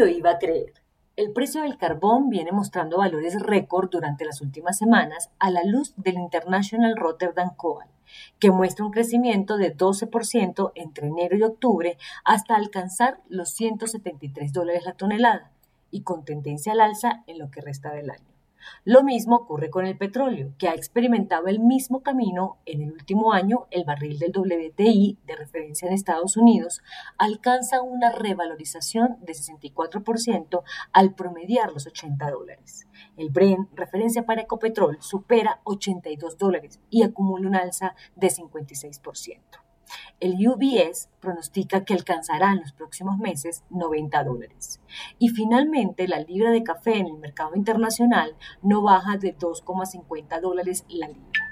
[0.00, 0.72] lo iba a creer?
[1.14, 5.92] El precio del carbón viene mostrando valores récord durante las últimas semanas a la luz
[5.98, 7.86] del International Rotterdam Coal,
[8.38, 14.84] que muestra un crecimiento de 12% entre enero y octubre hasta alcanzar los 173 dólares
[14.86, 15.52] la tonelada
[15.90, 18.39] y con tendencia al alza en lo que resta del año.
[18.84, 23.32] Lo mismo ocurre con el petróleo, que ha experimentado el mismo camino en el último
[23.32, 23.66] año.
[23.70, 26.82] El barril del WTI de referencia en Estados Unidos
[27.18, 30.62] alcanza una revalorización de 64%
[30.92, 32.86] al promediar los 80 dólares.
[33.16, 39.69] El Brent, referencia para Ecopetrol, supera 82 dólares y acumula un alza de 56%.
[40.20, 44.80] El UBS pronostica que alcanzará en los próximos meses 90 dólares.
[45.18, 50.84] Y finalmente, la libra de café en el mercado internacional no baja de 2,50 dólares
[50.88, 51.50] la libra.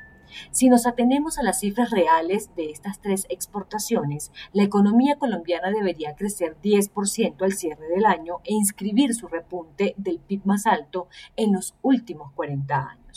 [0.50, 6.14] Si nos atenemos a las cifras reales de estas tres exportaciones, la economía colombiana debería
[6.16, 11.52] crecer 10% al cierre del año e inscribir su repunte del PIB más alto en
[11.52, 13.07] los últimos 40 años.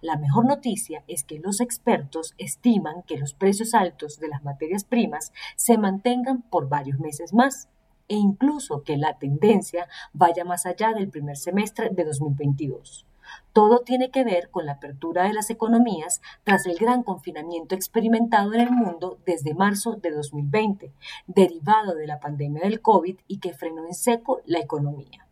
[0.00, 4.84] La mejor noticia es que los expertos estiman que los precios altos de las materias
[4.84, 7.68] primas se mantengan por varios meses más
[8.08, 13.06] e incluso que la tendencia vaya más allá del primer semestre de 2022.
[13.52, 18.54] Todo tiene que ver con la apertura de las economías tras el gran confinamiento experimentado
[18.54, 20.92] en el mundo desde marzo de 2020,
[21.26, 25.25] derivado de la pandemia del COVID y que frenó en seco la economía.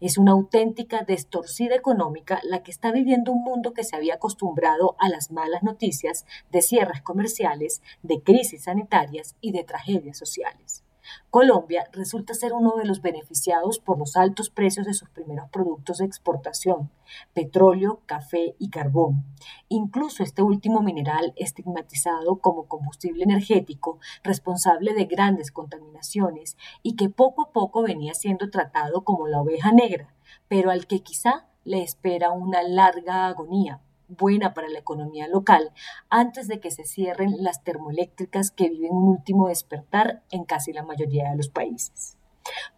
[0.00, 4.96] Es una auténtica destorcida económica la que está viviendo un mundo que se había acostumbrado
[4.98, 10.85] a las malas noticias de cierres comerciales, de crisis sanitarias y de tragedias sociales.
[11.30, 15.98] Colombia resulta ser uno de los beneficiados por los altos precios de sus primeros productos
[15.98, 16.90] de exportación,
[17.32, 19.24] petróleo, café y carbón.
[19.68, 27.42] Incluso este último mineral estigmatizado como combustible energético responsable de grandes contaminaciones y que poco
[27.42, 30.14] a poco venía siendo tratado como la oveja negra,
[30.48, 35.72] pero al que quizá le espera una larga agonía buena para la economía local
[36.08, 40.82] antes de que se cierren las termoeléctricas que viven un último despertar en casi la
[40.82, 42.16] mayoría de los países.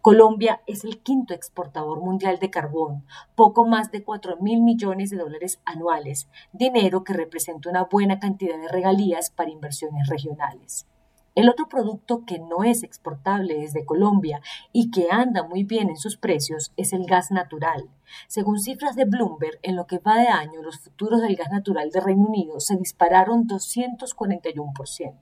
[0.01, 5.17] Colombia es el quinto exportador mundial de carbón, poco más de 4 mil millones de
[5.17, 10.87] dólares anuales, dinero que representa una buena cantidad de regalías para inversiones regionales.
[11.35, 14.41] El otro producto que no es exportable desde Colombia
[14.71, 17.89] y que anda muy bien en sus precios es el gas natural.
[18.27, 21.91] Según cifras de Bloomberg, en lo que va de año, los futuros del gas natural
[21.91, 25.13] de Reino Unido se dispararon 241%.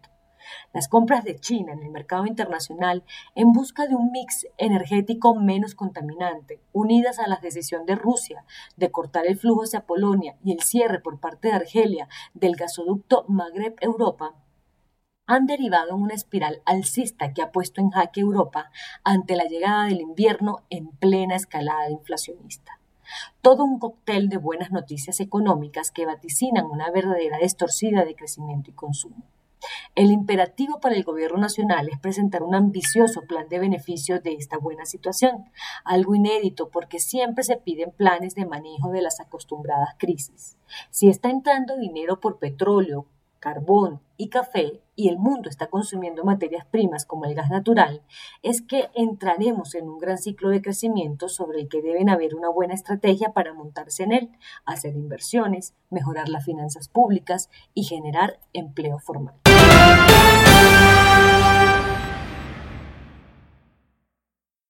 [0.74, 3.04] Las compras de China en el mercado internacional
[3.36, 8.46] en busca de un mix energético menos contaminante, unidas a la decisión de Rusia
[8.76, 13.26] de cortar el flujo hacia Polonia y el cierre por parte de Argelia del gasoducto
[13.28, 14.36] Magreb-Europa,
[15.28, 18.72] han derivado en una espiral alcista que ha puesto en jaque Europa
[19.04, 22.80] ante la llegada del invierno en plena escalada inflacionista.
[23.42, 28.74] Todo un cóctel de buenas noticias económicas que vaticinan una verdadera distorsión de crecimiento y
[28.74, 29.24] consumo.
[29.96, 34.58] El imperativo para el gobierno nacional es presentar un ambicioso plan de beneficio de esta
[34.58, 35.46] buena situación,
[35.84, 40.58] algo inédito porque siempre se piden planes de manejo de las acostumbradas crisis.
[40.92, 43.08] Si está entrando dinero por petróleo,
[43.48, 48.02] carbón y café y el mundo está consumiendo materias primas como el gas natural,
[48.44, 52.50] es que entraremos en un gran ciclo de crecimiento sobre el que deben haber una
[52.50, 54.32] buena estrategia para montarse en él,
[54.66, 59.36] hacer inversiones, mejorar las finanzas públicas y generar empleo formal.